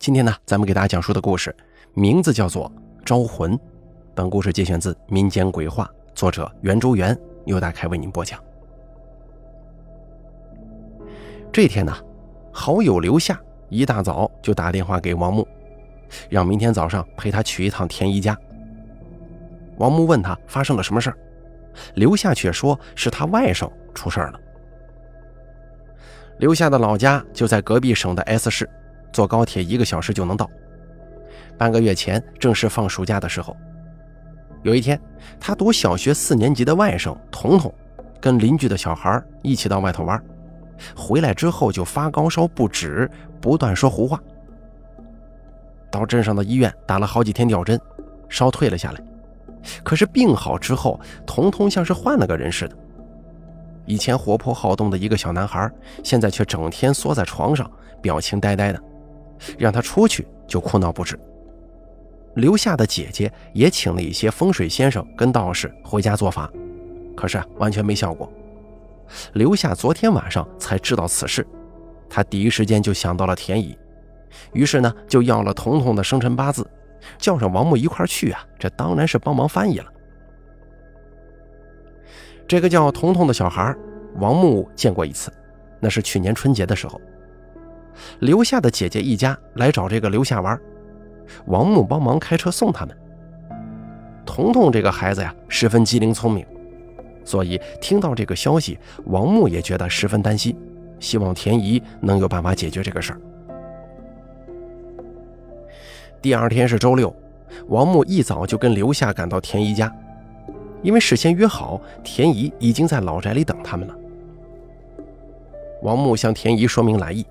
[0.00, 1.54] 今天呢，咱们给大家讲述的故事
[1.92, 2.72] 名字叫做
[3.04, 3.52] 《招魂》。
[4.14, 8.42] 本故事节选自民间鬼话，作者袁周元由大开为您播讲。
[11.52, 11.94] 这天呢，
[12.50, 15.46] 好友刘夏一大早就打电话给王木，
[16.30, 18.34] 让明天早上陪他去一趟田姨家。
[19.76, 21.18] 王木问他发生了什么事儿，
[21.96, 24.40] 刘夏却说是他外甥出事儿了。
[26.38, 28.66] 刘夏的老家就在隔壁省的 S 市。
[29.12, 30.48] 坐高铁一个小时就能到。
[31.58, 33.56] 半个月前正是放暑假的时候，
[34.62, 35.00] 有一天，
[35.38, 37.72] 他读小学四年级的外甥彤彤，
[38.20, 40.22] 跟邻居的小孩一起到外头玩，
[40.96, 43.10] 回来之后就发高烧不止，
[43.40, 44.18] 不断说胡话。
[45.90, 47.78] 到镇上的医院打了好几天吊针，
[48.28, 49.02] 烧退了下来。
[49.82, 52.76] 可是病好之后，彤彤像是换了个人似的。
[53.84, 55.70] 以前活泼好动的一个小男孩，
[56.02, 58.80] 现在却整天缩在床上，表情呆呆的。
[59.58, 61.18] 让他出去就哭闹不止。
[62.34, 66.48] 刘夏的姐姐也请了一些风水先生跟道士回家做法，
[67.16, 68.30] 可是完全没效果。
[69.32, 71.44] 刘夏昨天晚上才知道此事，
[72.08, 73.76] 他第一时间就想到了田姨，
[74.52, 76.64] 于是呢就要了彤彤的生辰八字，
[77.18, 79.92] 叫上王木一块去啊，这当然是帮忙翻译了。
[82.46, 83.74] 这个叫彤彤的小孩，
[84.16, 85.32] 王木见过一次，
[85.80, 87.00] 那是去年春节的时候。
[88.20, 90.58] 刘夏的姐姐一家来找这个刘夏玩，
[91.46, 92.96] 王木帮忙开车送他们。
[94.24, 96.46] 彤彤这个孩子呀，十分机灵聪明，
[97.24, 100.56] 所以听到这个消息，王木也觉得十分担心，
[100.98, 103.20] 希望田姨能有办法解决这个事儿。
[106.22, 107.14] 第二天是周六，
[107.68, 109.92] 王木一早就跟刘夏赶到田姨家，
[110.82, 113.94] 因为事先约好，田姨已经在老宅里等他们了。
[115.82, 117.26] 王木向田姨说明来意。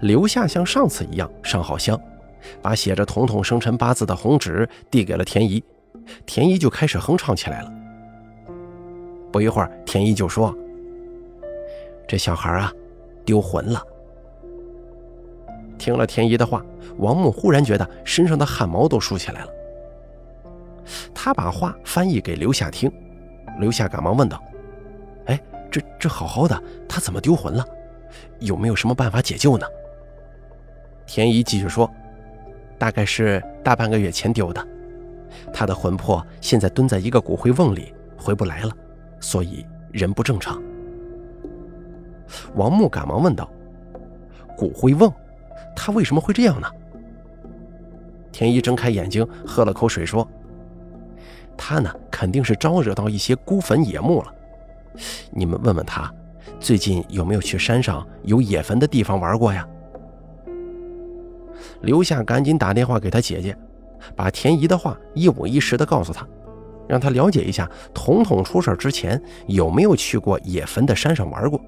[0.00, 2.00] 留下像上次一样上好香，
[2.62, 5.62] 把写着统统生辰八字的红纸递给了田姨，
[6.24, 7.72] 田姨就开始哼唱起来了。
[9.32, 10.56] 不一会儿，田姨就说
[12.08, 12.72] ：“这小孩啊，
[13.24, 13.82] 丢魂了。”
[15.78, 16.64] 听了田姨的话，
[16.98, 19.50] 王木忽然觉得身上的汗毛都竖起来了。
[21.14, 22.90] 他把话翻译给刘夏听，
[23.58, 24.42] 刘夏赶忙问道
[25.26, 25.38] ：“哎，
[25.70, 27.66] 这这好好的，他怎么丢魂了？”
[28.40, 29.66] 有没有什么办法解救呢？
[31.06, 31.90] 田姨继续说
[32.78, 34.66] ：“大概是大半个月前丢的，
[35.52, 38.72] 他的魂魄现在蹲在一个骨灰瓮里，回不来了，
[39.20, 40.60] 所以人不正常。”
[42.56, 43.48] 王木赶忙问道
[44.58, 45.12] ：“骨灰瓮，
[45.74, 46.68] 他为什么会这样呢？”
[48.32, 50.28] 田姨睁开眼睛，喝了口水说
[51.56, 54.34] ：“他呢，肯定是招惹到一些孤坟野墓了。
[55.30, 56.12] 你们问问他。”
[56.58, 59.66] 最近有没有去山上有野坟的地方玩过呀？
[61.82, 63.56] 刘夏赶紧打电话给他姐姐，
[64.14, 66.26] 把田姨的话一五一十的告诉他，
[66.88, 71.60] 让他了解一下彤彤出事之前有没有去过野坟的山上玩过。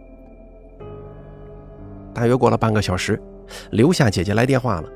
[2.15, 3.21] 大约过了半个小时，
[3.71, 4.89] 刘夏姐姐来电话了，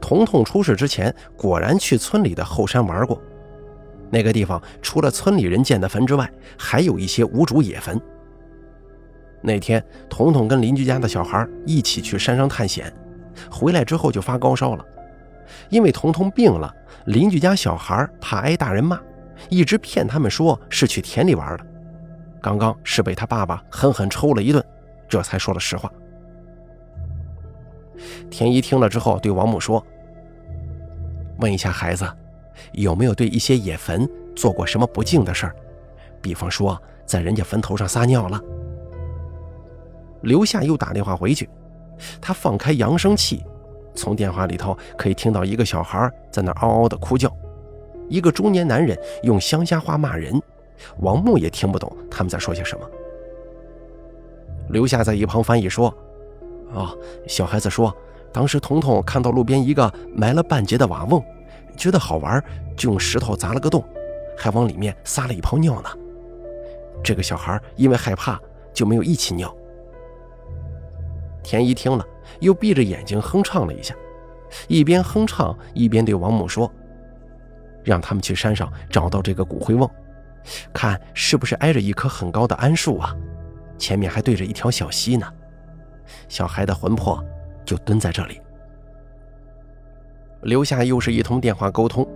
[0.00, 3.20] 彤彤出事之前果然去村里的后山玩过，
[4.10, 8.00] 那个地方除了村里人建的坟之外，还有一些无主野坟。
[9.42, 12.90] 那天，彤彤跟邻居家的小孩一起去山上探险，
[13.50, 14.84] 回来之后就发高烧了。
[15.68, 16.74] 因为彤彤病了，
[17.06, 18.98] 邻居家小孩怕挨大人骂，
[19.48, 21.66] 一直骗他们说是去田里玩的。
[22.40, 24.64] 刚刚是被他爸爸狠狠抽了一顿，
[25.08, 25.90] 这才说了实话。
[28.30, 29.84] 田姨听了之后，对王母说
[31.38, 32.08] ：“问一下孩子，
[32.72, 35.54] 有没有对一些野坟做过什么不敬的事儿？
[36.20, 38.40] 比方说，在人家坟头上撒尿了。”
[40.22, 41.48] 刘夏又打电话回去，
[42.20, 43.44] 他放开扬声器，
[43.94, 47.30] 从电话里头可以听到一个小孩在那嗷嗷的哭叫，
[48.08, 50.40] 一个中年男人用乡下话骂人，
[50.98, 52.84] 王木也听不懂他们在说些什么。
[54.68, 55.94] 刘夏在一旁翻译说
[56.72, 57.94] ：“哦，小孩子说，
[58.32, 61.22] 当时彤彤看到路边一个埋了半截的瓦瓮，
[61.76, 62.42] 觉得好玩，
[62.76, 63.84] 就用石头砸了个洞，
[64.36, 65.88] 还往里面撒了一泡尿呢。
[67.04, 68.40] 这个小孩因为害怕，
[68.72, 69.54] 就没有一起尿。”
[71.42, 72.04] 田姨听了，
[72.40, 73.94] 又闭着眼睛哼唱了一下，
[74.68, 76.72] 一边哼唱一边对王母说
[77.84, 79.90] ：“让他们去山上找到这个骨灰瓮，
[80.72, 83.14] 看是不是挨着一棵很高的桉树啊，
[83.76, 85.26] 前面还对着一条小溪呢。
[86.28, 87.22] 小孩的魂魄
[87.64, 88.40] 就蹲在这里。”
[90.42, 92.06] 留下又是一通电话沟通，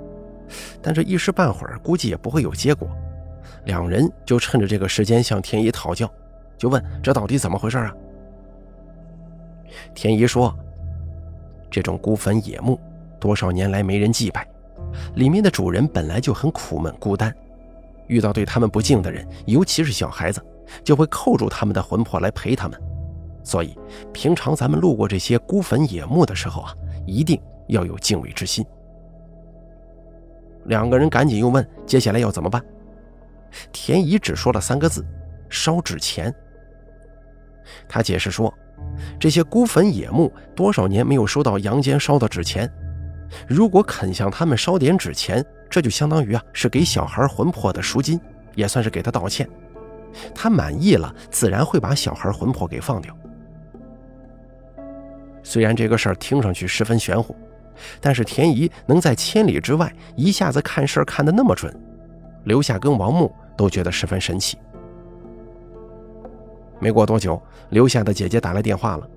[0.83, 2.89] 但这一时半会儿估计也不会有结果。
[3.67, 6.13] 两人就趁着这个时间向田姨讨教，
[6.59, 7.95] 就问这到底怎么回事啊？
[9.95, 10.55] 田姨说
[11.71, 12.79] ：“这种孤坟野墓，
[13.19, 14.47] 多少年来没人祭拜，
[15.15, 17.35] 里面的主人本来就很苦闷孤单，
[18.07, 20.45] 遇到对他们不敬的人，尤其是小孩子，
[20.85, 22.81] 就会扣住他们的魂魄来陪他们。
[23.43, 23.79] 所以，
[24.13, 26.75] 平常咱们路过这些孤坟野墓的时候啊，
[27.07, 28.65] 一定要有敬畏之心。
[30.65, 32.61] 两个人赶紧又问：“接下来要怎么办？”
[33.73, 35.07] 田姨只说了三个字
[35.49, 36.35] ：“烧纸钱。”
[37.89, 38.53] 他解释说
[39.19, 42.71] ：“这些孤坟野墓多少年没有收到阳间烧的纸钱，
[43.47, 48.21] 如果肯向他们烧点纸钱，这就相当于啊是给小孩魂魄的赎金，
[48.55, 49.49] 也算是给他道歉。
[50.35, 53.17] 他满意了，自然会把小孩魂魄给放掉。
[55.43, 57.35] 虽然这个事儿听上去十分玄乎。”
[58.01, 61.71] 但是田姨能在千里之外一下子看事儿看得那么准，
[62.45, 64.57] 刘夏跟王木都觉得十分神奇。
[66.79, 67.41] 没过多久，
[67.71, 69.09] 刘夏的姐姐打来电话了，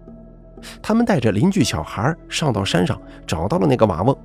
[0.82, 4.18] 他们带着邻居小孩上到山上，找到了那个瓦瓮，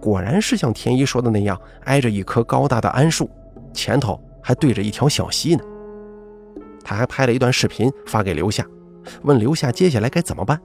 [0.00, 3.30] 果然是像田姨说的那样，挨着一棵高大的桉树，
[3.72, 5.62] 前头还对着一条小溪呢。
[6.84, 8.66] 他还拍了一段视频发给刘夏，
[9.22, 10.60] 问刘夏接下来该怎么办。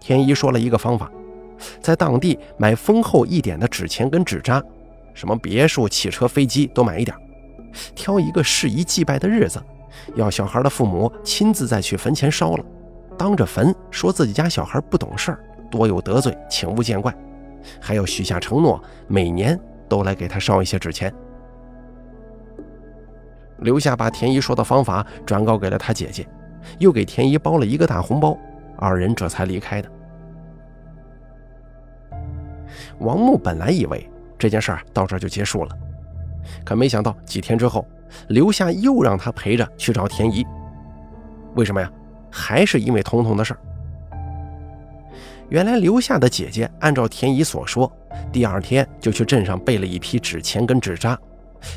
[0.00, 1.10] 田姨说了一个方法，
[1.80, 4.62] 在当地买丰厚一点的纸钱跟纸扎，
[5.12, 7.14] 什么别墅、汽车、飞机都买一点，
[7.94, 9.62] 挑一个适宜祭拜的日子，
[10.14, 12.64] 要小孩的父母亲自再去坟前烧了，
[13.18, 15.40] 当着坟说自己家小孩不懂事儿，
[15.70, 17.14] 多有得罪，请勿见怪，
[17.80, 19.58] 还要许下承诺，每年
[19.88, 21.12] 都来给他烧一些纸钱。
[23.58, 26.26] 刘夏把田姨说的方法转告给了他姐姐，
[26.78, 28.36] 又给田姨包了一个大红包。
[28.78, 29.90] 二人这才离开的。
[33.00, 34.08] 王木本来以为
[34.38, 35.76] 这件事儿到这就结束了，
[36.64, 37.86] 可没想到几天之后，
[38.28, 40.46] 刘夏又让他陪着去找田姨。
[41.54, 41.90] 为什么呀？
[42.30, 43.60] 还是因为彤彤的事儿。
[45.48, 47.90] 原来刘夏的姐姐按照田姨所说，
[48.30, 51.18] 第二天就去镇上备了一批纸钱跟纸扎，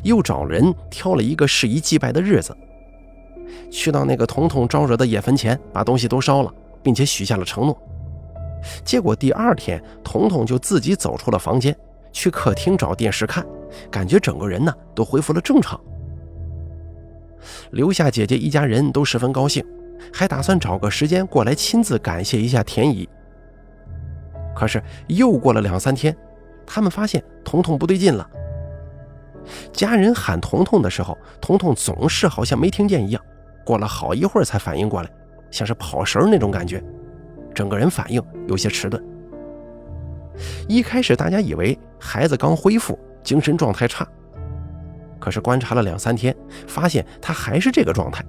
[0.04, 2.56] 又找人挑了一个适宜祭拜的日子，
[3.72, 6.54] 去到那个彤彤招惹的野坟前，把东西都烧了。
[6.84, 7.82] 并且许下了承诺，
[8.84, 11.74] 结果第二天，彤彤就自己走出了房间，
[12.12, 13.46] 去客厅找电视看，
[13.90, 15.80] 感觉整个人呢都恢复了正常。
[17.72, 19.66] 留下姐姐一家人都十分高兴，
[20.14, 23.08] 还打算找个时间过来亲自感谢一下田姨。
[24.56, 26.16] 可是又过了两三天，
[26.66, 28.30] 他们发现彤彤不对劲了。
[29.72, 33.22] 家人喊彤彤的时候，彤彤总是好像没听见一样，
[33.66, 35.10] 过了好一会儿才反应过来。
[35.52, 36.84] 像是跑神那种感觉，
[37.54, 39.04] 整个人反应有些迟钝。
[40.68, 44.08] 一开始大家以为孩子刚恢复，精神状态差，
[45.24, 46.36] 可是观察了两三天，
[46.68, 48.22] 发现他还是这个状态，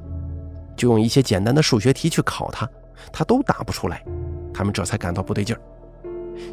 [0.76, 2.70] 就用一些简单的数学题去考他，
[3.12, 4.00] 他都答不出来。
[4.52, 5.61] 他们这才感到不对劲儿，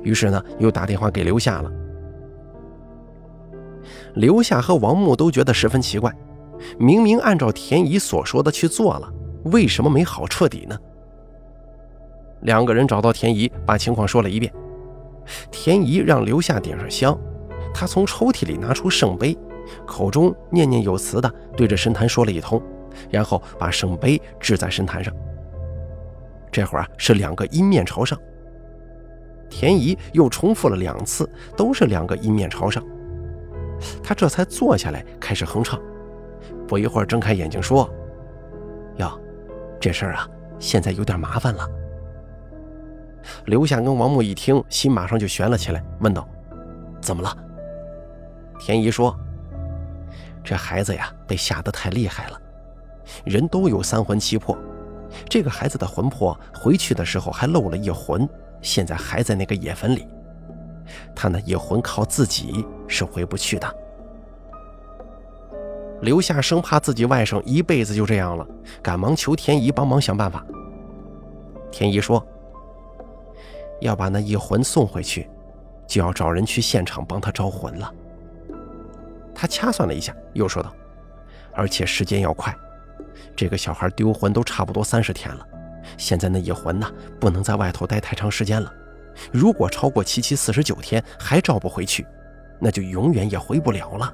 [0.01, 1.71] 于是呢又打电话给刘夏了。
[4.15, 6.11] 刘夏和王木都觉得十分奇怪，
[6.79, 9.13] 明明按照田姨所说的去做了。
[9.43, 10.75] 为什么没好彻底呢？
[12.41, 14.51] 两个人找到田姨，把情况说了一遍。
[15.51, 17.15] 田姨让刘夏点上香，
[17.71, 19.37] 他从抽屉里拿出圣杯，
[19.85, 22.61] 口中念念有词的对着神坛说了一通，
[23.09, 25.13] 然后把圣杯置在神坛上。
[26.51, 28.17] 这会儿啊，是两个阴面朝上。
[29.49, 32.83] 田姨又重复了两次，都是两个阴面朝上。
[34.03, 35.79] 他这才坐下来开始哼唱。
[36.67, 37.89] 不一会儿，睁开眼睛说
[38.97, 39.19] ：“哟。”
[39.79, 41.67] 这事儿啊，现在有点麻烦了。
[43.45, 46.27] 刘夏跟王木一听，心马上就悬了起来，问道
[47.01, 47.35] ：“怎么了？”
[48.59, 49.17] 田姨说
[50.43, 52.39] ：“这孩子呀，被吓得太厉害了。
[53.25, 54.57] 人都有三魂七魄，
[55.29, 58.27] 这个孩子的魂魄回去的时候还漏了一魂，
[58.61, 60.07] 现在还在那个野坟里。
[61.15, 63.73] 他那一魂靠自己是回不去的。”
[66.01, 68.45] 刘夏生怕自己外甥一辈子就这样了，
[68.81, 70.43] 赶忙求田姨帮忙想办法。
[71.71, 72.25] 田姨说
[73.81, 75.29] ：“要把那一魂送回去，
[75.87, 77.93] 就要找人去现场帮他招魂了。”
[79.41, 80.71] 他掐算了一下，又说道
[81.51, 82.55] ：“而且时间要快，
[83.35, 85.43] 这个小孩丢魂都差不多三十天了，
[85.97, 86.87] 现在那一魂呢，
[87.19, 88.71] 不能在外头待太长时间了。
[89.31, 92.05] 如果超过七七四十九天还招不回去，
[92.59, 94.13] 那就永远也回不了了。”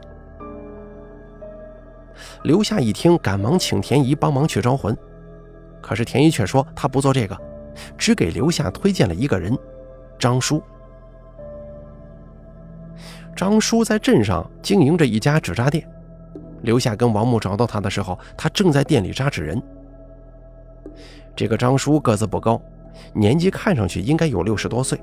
[2.43, 4.97] 刘夏一听，赶忙请田姨帮忙去招魂，
[5.81, 7.37] 可是田姨却说她不做这个，
[7.97, 9.59] 只给刘夏推荐了一个人，
[10.17, 10.63] 张叔。
[13.37, 15.87] 张叔在镇上经营着一家纸扎店，
[16.63, 19.61] 刘夏跟王木找到他的时候，他正在店里扎纸人。
[21.35, 22.59] 这个张叔个子不高，
[23.13, 24.99] 年纪看上去应该有六十多岁，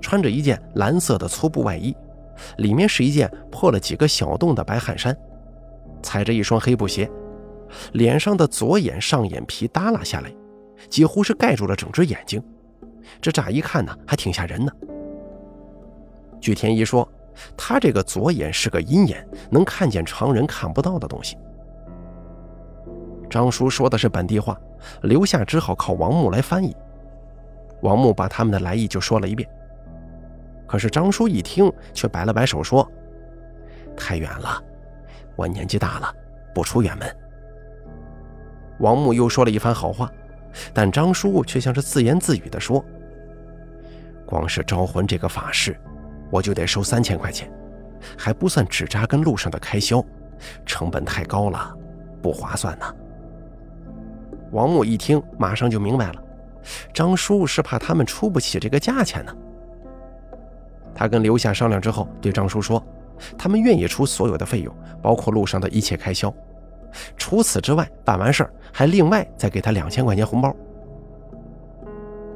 [0.00, 1.94] 穿着一件蓝色的粗布外衣，
[2.56, 5.14] 里面是一件破了几个小洞的白汗衫，
[6.02, 7.06] 踩着一双黑布鞋，
[7.92, 10.34] 脸上的左眼上眼皮耷拉下来，
[10.88, 12.42] 几乎是盖住了整只眼睛，
[13.20, 14.74] 这乍一看呢还挺吓人的。
[16.40, 17.06] 据田一说，
[17.56, 21.36] 他这个左眼是个阴眼，能看见常人看不到的东西。
[23.30, 24.58] 张叔说的是本地话，
[25.02, 26.76] 留下只好靠王木来翻译。
[27.82, 29.48] 王木把他们的来意就说了一遍。
[30.66, 32.88] 可是张叔一听，却摆了摆手说
[33.96, 34.62] ：“太远了，
[35.36, 36.14] 我年纪大了，
[36.54, 37.16] 不出远门。”
[38.80, 40.10] 王木又说了一番好话，
[40.72, 42.84] 但张叔却像是自言自语地说
[44.26, 45.78] ：“光是招魂这个法事。”
[46.34, 47.48] 我就得收三千块钱，
[48.18, 50.04] 还不算纸扎跟路上的开销，
[50.66, 51.72] 成本太高了，
[52.20, 52.92] 不划算呢。
[54.50, 56.20] 王木一听，马上就明白了，
[56.92, 59.32] 张叔是怕他们出不起这个价钱呢。
[60.92, 62.84] 他跟刘夏商量之后，对张叔说，
[63.38, 66.34] 他们愿意出所有的费用，包括路上的一切开销，
[67.16, 70.52] 除此之外，办完事儿还另外再给他两千块钱红包。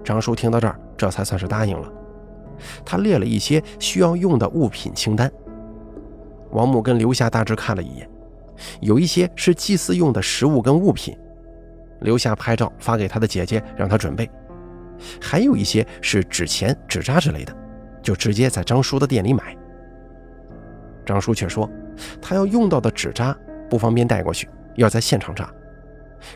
[0.04, 1.92] 张叔听到这儿，这才算是答应了。
[2.84, 5.30] 他列了一些需要用的物品清单。
[6.50, 8.08] 王母跟刘夏大致看了一眼，
[8.80, 11.16] 有一些是祭祀用的食物跟物品，
[12.00, 14.26] 刘夏拍照发给他的姐姐，让他准备；
[15.20, 17.54] 还有一些是纸钱、纸扎之类的，
[18.02, 19.56] 就直接在张叔的店里买。
[21.04, 21.68] 张叔却说，
[22.20, 23.36] 他要用到的纸扎
[23.68, 25.52] 不方便带过去，要在现场扎，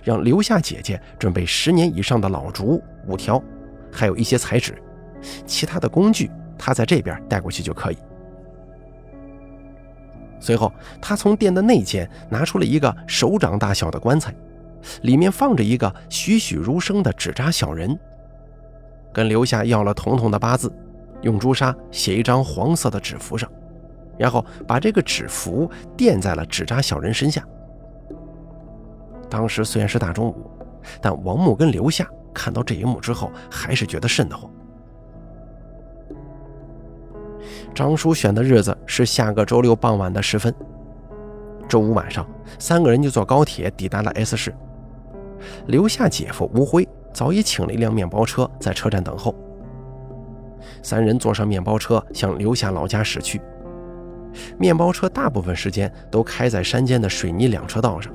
[0.02, 3.42] 让刘夏姐姐准备十年以上的老竹五条，
[3.90, 4.76] 还有一些彩纸。
[5.46, 7.98] 其他的工具，他在这边带过去就可以。
[10.40, 14.34] 随后，他从店的内间拿出了一个手掌大小的棺材，
[15.02, 17.96] 里面放着一个栩栩如生的纸扎小人，
[19.12, 20.72] 跟刘夏要了彤彤的八字，
[21.20, 23.48] 用朱砂写一张黄色的纸符上，
[24.18, 27.46] 然后把这个纸符垫在了纸扎小人身下。
[29.30, 30.50] 当时虽然是大中午，
[31.00, 34.50] 但王木跟刘夏看到这一幕之后，还是觉得瘆得慌。
[37.74, 40.54] 张叔选的日子是下个周六傍晚的时分。
[41.68, 42.26] 周五晚上，
[42.58, 44.54] 三个人就坐高铁抵达了 S 市。
[45.66, 49.34] 留下姐夫吴辉早已请了一辆面包车在车站等候。
[50.82, 53.40] 三人坐上面包车向刘夏老家驶去。
[54.58, 58.12] 面包车大部分时间都开在山间的水泥两车道上。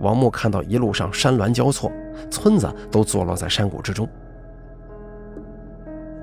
[0.00, 1.90] 王木看到一路上山峦交错，
[2.30, 4.08] 村子都坐落在山谷之中。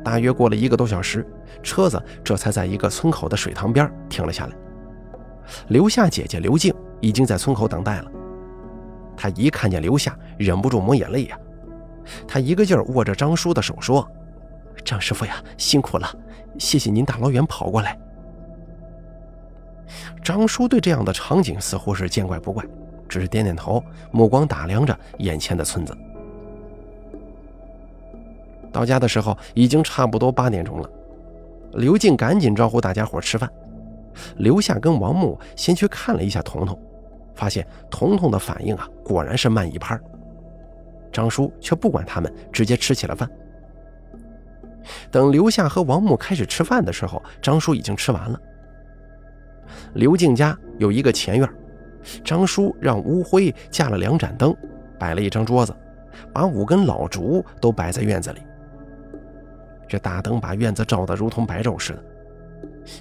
[0.06, 1.26] 大约过了一个多小时，
[1.64, 4.56] 车子这才在一个村口的水塘边停了下来。
[5.70, 6.72] 刘夏姐姐刘静
[7.02, 8.12] 已经在村口等待了。
[9.18, 11.36] 她一看见刘夏，忍不住抹眼泪呀。
[12.28, 14.08] 她一个劲儿握着张叔的手说
[14.86, 16.08] ：“张师傅呀，辛苦了，
[16.60, 17.98] 谢谢您大老远跑过来。”
[20.24, 22.64] 张叔对这样的场景似乎是见怪不怪，
[23.10, 25.98] 只是点点头，目光打量着眼前的村子。
[28.76, 30.90] 到家的时候已经差不多八点钟了，
[31.76, 33.50] 刘静赶紧招呼大家伙吃饭。
[34.36, 36.78] 刘夏跟王木先去看了一下彤彤，
[37.34, 39.98] 发现彤彤的反应啊果然是慢一拍。
[41.10, 43.30] 张叔却不管他们，直接吃起了饭。
[45.10, 48.38] 等刘夏和王木开始吃饭的时候，张叔已经吃完了。
[49.94, 51.50] 刘静家有一个前院，
[52.26, 54.54] 张叔让乌辉架了两盏灯，
[55.00, 55.74] 摆了一张桌子，
[56.34, 58.42] 把五根老竹都摆在院子里。
[59.88, 62.04] 这大灯把院子照得如同白昼似的。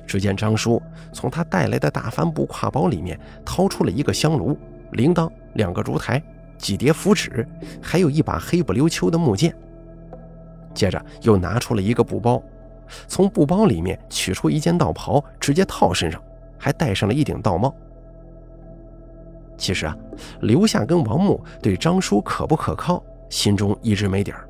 [0.06, 0.80] 只见张叔
[1.12, 4.56] 从他带来的大帆布挎包里面掏出了一个香炉、
[4.92, 6.22] 铃铛、两个烛台、
[6.56, 7.46] 几叠符纸，
[7.82, 9.54] 还有一把黑不溜秋的木剑。
[10.72, 12.42] 接着又拿出了一个布包，
[13.06, 16.20] 从布包里面取出一件道袍，直接套身上，
[16.58, 17.74] 还戴上了一顶道帽。
[19.56, 19.96] 其实啊，
[20.40, 24.48] 刘夏跟王木对张叔可不可靠，心中一直没底儿，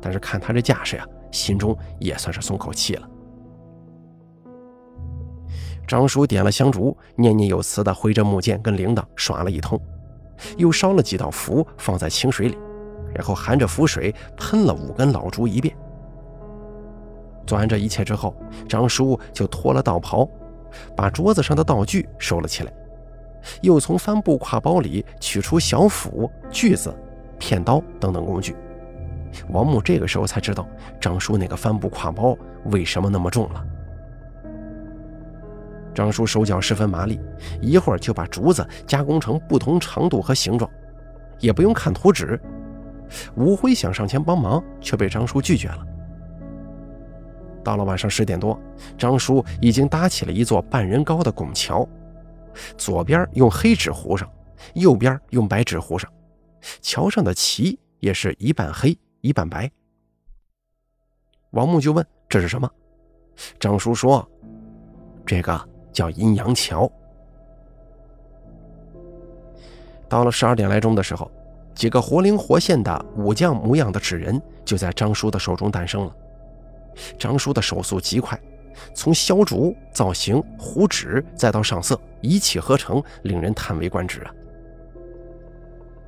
[0.00, 1.06] 但是看他这架势呀。
[1.32, 3.08] 心中也算是松口气了。
[5.88, 9.78] 张叔点了香烛，念念有词的挥着木剑跟铃铛耍了一通，
[10.56, 12.56] 又烧了几道符放在清水里，
[13.12, 15.76] 然后含着符水喷了五根老竹一遍。
[17.44, 18.34] 做完这一切之后，
[18.68, 20.26] 张叔就脱了道袍，
[20.96, 22.72] 把桌子上的道具收了起来，
[23.60, 26.94] 又从帆布挎包里取出小斧、锯子、
[27.38, 28.54] 片刀等等工具。
[29.48, 30.68] 王木这个时候才知道，
[31.00, 32.36] 张叔那个帆布挎包
[32.66, 33.64] 为什么那么重了。
[35.94, 37.20] 张叔手脚十分麻利，
[37.60, 40.70] 一会儿就把竹子加工成不同长度和形状，
[41.38, 42.40] 也不用看图纸，
[43.34, 45.86] 吴辉想上前帮忙，却被张叔拒绝了。
[47.62, 48.58] 到了晚上十点多，
[48.96, 51.86] 张叔已经搭起了一座半人高的拱桥，
[52.76, 54.28] 左边用黑纸糊上，
[54.74, 56.10] 右边用白纸糊上，
[56.80, 59.70] 桥上的旗也是一半黑一半白。
[61.50, 62.70] 王木就问：“这是什么？”
[63.58, 64.28] 张叔说
[65.24, 66.90] ：“这个叫阴阳桥。”
[70.08, 71.30] 到了十二点来钟的时候，
[71.74, 76.14] 几个活灵活现的武将模样的纸人就在张叔的手中诞生了。
[77.18, 78.38] 张叔的手速极快，
[78.92, 84.34] 从削竹、造型、糊纸，再到上色，一气呵成，令人叹为观止啊！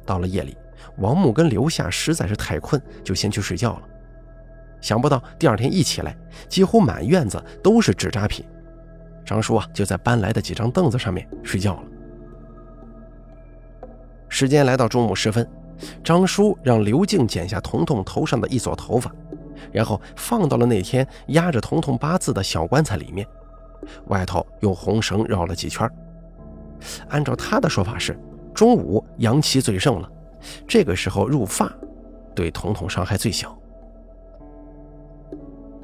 [0.05, 0.55] 到了夜里，
[0.99, 3.83] 王木跟刘夏实在是太困，就先去睡觉了。
[4.81, 6.17] 想不到第二天一起来，
[6.49, 8.45] 几乎满院子都是纸扎品。
[9.25, 11.83] 张叔啊，就在搬来的几张凳子上面睡觉了。
[14.29, 15.49] 时间来到中午时分，
[16.03, 19.11] 张叔让刘静剪下彤彤头上的一撮头发。
[19.73, 23.27] 然后放到了那天压着彤彤八字的小棺材里面，
[24.09, 25.89] 外头用红绳绕了几圈。
[27.09, 28.19] 按照他的说法是，
[28.53, 30.11] 中午阳气最盛了，
[30.67, 31.73] 这个时候入发，
[32.35, 33.57] 对彤彤伤害最小。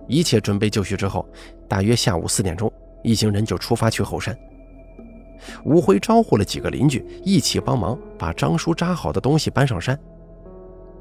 [0.07, 1.27] 一切准备就绪之后，
[1.69, 4.37] 大约下午四点钟，一行人就出发去后山。
[5.65, 9.99] 吴辉招呼了几个邻居一起帮忙，把张叔扎好的东西搬上山。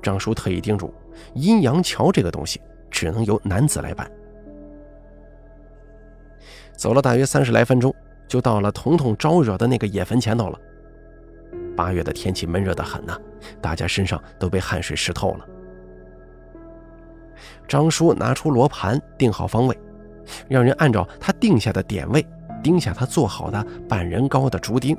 [0.01, 0.94] 张叔特意叮嘱，
[1.34, 2.62] 阴阳桥这个东西。
[2.92, 4.12] 只能由男子来搬。
[6.75, 7.94] 走了大约三十来分钟，
[8.28, 10.60] 就到了彤彤招惹的那个野坟前头了。
[11.80, 13.18] 八月的天气闷热的很呐，
[13.62, 15.46] 大家身上都被汗水湿透了。
[17.70, 19.80] 张叔拿出罗盘，定好方位，
[20.50, 22.28] 让人按照他定下的点位
[22.62, 24.98] 钉下他做好的半人高的竹钉，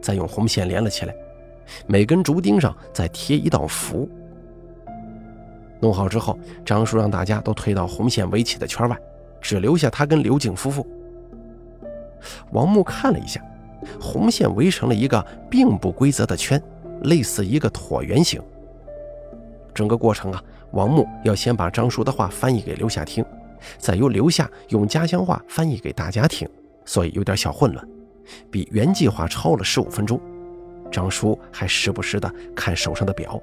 [0.00, 1.12] 再用红线连了起来，
[1.88, 4.08] 每根竹钉上再贴一道符。
[5.80, 8.96] 弄好之后，张叔让大家都退到红线围起的圈外，
[9.40, 10.86] 只留下他跟刘静夫妇。
[12.52, 13.44] 王木看了一下，
[14.00, 16.62] 红线围成了一个并不规则的圈，
[17.02, 18.40] 类似一个椭圆形。
[19.74, 23.24] 整个过程啊，王木要先把张叔的话翻译给刘夏听，
[23.78, 26.48] 再由刘夏用家乡话翻译给大家听，
[26.84, 27.86] 所以有点小混乱，
[28.50, 30.20] 比原计划超了十五分钟。
[30.92, 33.40] 张叔还时不时的看手上的表。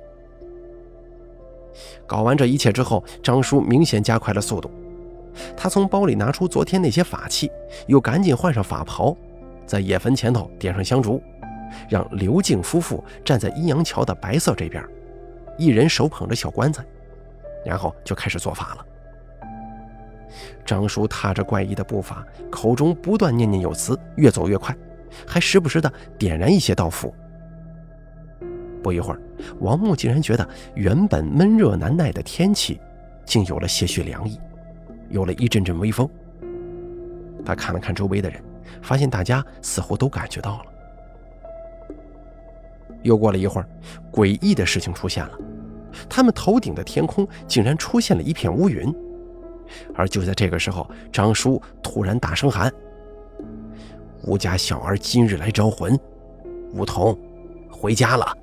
[2.08, 4.72] 搞完这一切之后，张叔明显加快了速度。
[5.56, 7.50] 他从包里拿出昨天那些法器，
[7.88, 9.15] 又赶紧换上法袍，
[9.72, 11.24] 在野坟前头点上香烛，
[11.88, 14.86] 让刘静夫妇站在阴阳桥的白色这边，
[15.58, 16.84] 一人手捧着小棺材，
[17.66, 18.86] 然后就开始做法了。
[20.66, 24.76] 张叔踏着怪异的步伐，口中不断念念有词，越走越快，
[25.26, 27.16] 还时不时的点燃一些道符。
[28.84, 29.22] 不一会儿，
[29.62, 32.78] 王木竟然觉得原本闷热难耐的天气，
[33.24, 34.38] 竟有了些许凉意，
[35.08, 36.10] 有了一阵阵微风。
[37.46, 38.44] 他看了看周围的人，
[38.82, 40.65] 发现大家似乎都感觉到了。
[43.04, 43.67] 又过了一会儿，
[44.12, 45.38] 诡异的事情出现了，
[46.08, 48.93] 他们头顶的天空竟然出现了一片乌云。
[49.95, 52.71] 而就在这个时候，张叔突然大声喊
[54.28, 55.97] ：“吴家小儿今日来招魂，
[56.74, 57.17] 梧桐，
[57.71, 58.38] 回家了。”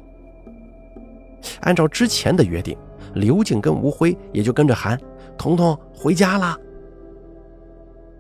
[1.61, 2.77] 按照之前的约定，
[3.15, 4.99] 刘静跟吴辉也就跟着喊
[5.39, 6.59] ：“彤彤回家啦！”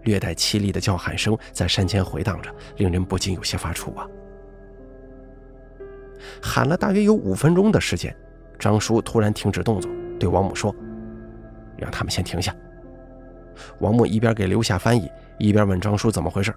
[0.08, 4.08] 略带凄厉的叫喊声在山间回荡着，令人不禁有些发怵啊。
[6.42, 8.16] 喊了大约有五分钟的时间，
[8.58, 10.74] 张叔突然停止动作，对王母说
[11.76, 12.54] ：“让他们先停下。”
[13.80, 16.54] 王母一边给留下翻译，一边问张叔怎么回事。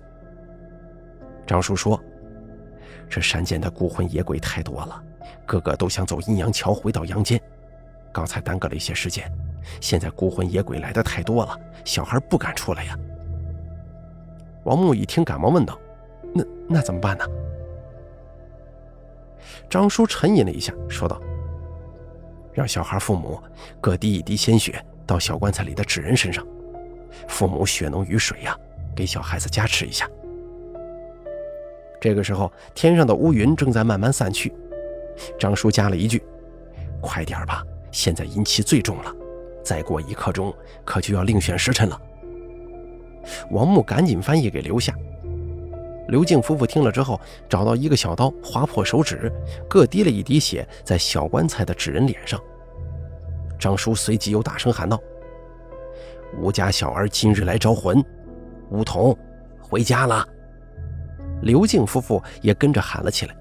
[1.46, 2.02] 张叔说
[3.10, 5.04] ：“这山间的孤魂野鬼太多了。”
[5.46, 7.40] 个个都想走阴阳桥回到阳间，
[8.14, 9.30] 刚才耽搁了一些时间，
[9.82, 12.98] 现在孤魂野鬼来的太多了，小孩不敢出来呀。
[14.63, 15.78] 王木一听，赶忙问道
[16.34, 17.26] ：“那那怎么办呢？”
[19.69, 21.19] 张叔沉吟了一下，说道
[22.54, 23.39] ：“让小孩父母
[23.80, 26.45] 各滴一滴鲜血到小棺材里的纸人身上，
[27.28, 28.56] 父母血浓于水呀，
[28.95, 30.08] 给小孩子加持一下。”
[32.00, 34.54] 这个时候，天上的乌云正在慢慢散去。
[35.39, 36.24] 张叔加了一句
[37.02, 39.13] ：“快点吧，现在阴气最重了，
[39.63, 42.00] 再过一刻钟，可就要另选时辰了。”
[43.50, 44.94] 王木赶紧翻译给留下。
[46.08, 49.32] 刘静夫妇听了之后，找到一个小刀，划破手指，
[49.70, 52.38] 各滴了一滴血在小棺材的纸人脸上。
[53.58, 55.00] 张叔随即又大声喊道
[56.42, 58.04] ：“吴家小儿今日来招魂，
[58.72, 59.18] 梧桐，
[59.62, 60.28] 回家了。”
[61.44, 63.36] 刘静夫妇也跟着喊了起来。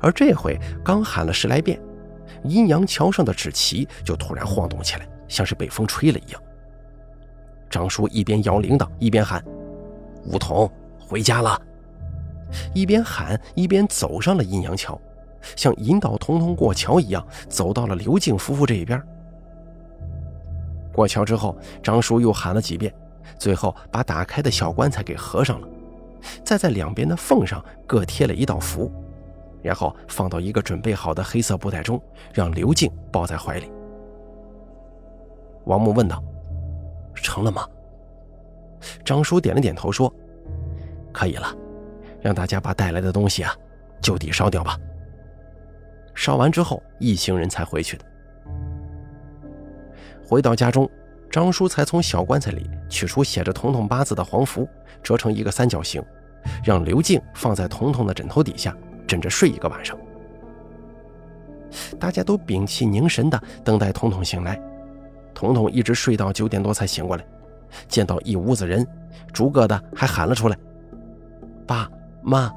[0.00, 1.80] 而这回刚喊了十来遍，
[2.44, 6.40] 阴阳桥上的纸旗就突然晃动起来，像是被风吹了一样。
[7.74, 9.44] 张叔一边摇铃铛，一边喊
[10.30, 11.60] ：“梧桐，回家了！”
[12.72, 14.96] 一边喊一边走上了阴阳桥，
[15.56, 19.02] 像引导彤彤过桥一样，走到了刘静夫妇这一边。
[20.92, 22.94] 过桥之后，张叔又喊了几遍，
[23.40, 25.66] 最后把打开的小棺材给合上了，
[26.44, 28.88] 再在两边的缝上各贴了一道符，
[29.62, 32.00] 然后放到一个准备好的黑色布袋中，
[32.32, 33.68] 让刘静抱在怀里。
[35.64, 36.22] 王木问道
[37.22, 37.66] ：“成了吗？”
[39.04, 40.12] 张叔点了点头，说
[41.12, 41.54] ：“可以了。”
[42.20, 43.54] 让大家把带来的东西啊，
[44.00, 44.78] 就地烧掉吧。
[46.14, 48.04] 烧完之后，一行人才回去的。
[50.26, 50.88] 回到家中，
[51.30, 54.66] 张叔才从小棺材里取出写着彤彤八字的黄符，
[55.02, 56.02] 折成一个三角形，
[56.64, 58.74] 让刘静放在彤彤的枕头底下，
[59.06, 59.98] 枕着睡一个晚上。
[62.00, 64.58] 大家都屏气凝神的等待彤彤醒来。
[65.34, 67.26] 彤彤一直睡到九点多才醒过来，
[67.88, 68.86] 见到一屋子人，
[69.32, 70.56] 逐个的还喊了出来
[71.66, 71.90] ：“爸。”
[72.26, 72.50] 妈，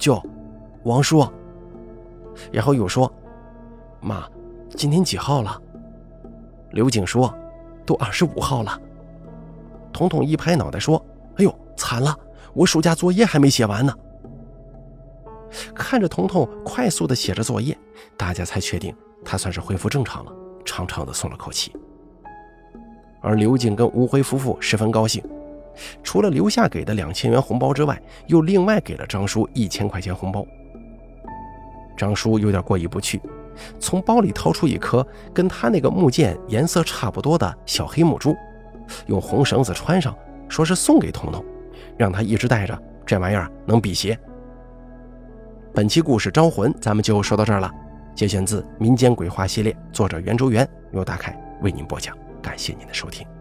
[0.00, 0.20] 舅，
[0.82, 1.24] 王叔，
[2.50, 3.08] 然后又说
[4.02, 4.28] ：“妈，
[4.70, 5.62] 今天几号了？”
[6.74, 7.32] 刘景说
[7.86, 8.80] ：“都二十五号了。”
[9.94, 11.00] 彤彤一拍脑袋说
[11.38, 12.18] ：“哎呦，惨了，
[12.52, 13.94] 我暑假作业还没写完呢。”
[15.72, 17.78] 看着彤彤快速的写着作业，
[18.16, 18.92] 大家才确定
[19.24, 20.32] 他算是恢复正常了，
[20.64, 21.72] 长长的松了口气。
[23.20, 25.22] 而刘静跟吴辉夫妇十分高兴。
[26.02, 30.46] 除了留下给的两千元红包之外，又另外给了张叔一千块钱红包。
[31.96, 33.20] 张叔有点过意不去，
[33.78, 38.34] 从包里掏出一颗跟他那个木剑颜色差不多的小黑木珠，
[39.06, 40.16] 用红绳子穿上，
[40.48, 41.44] 说是送给彤彤，
[41.96, 44.18] 让他一直带着，这玩意儿能辟邪。
[45.74, 47.70] 本期故事《招魂》咱们就说到这儿了，
[48.14, 53.35] 节选自《民间鬼话》系列，作者袁周元由大凯为您播讲，感谢您的收听。